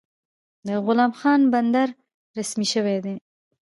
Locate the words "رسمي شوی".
2.37-2.97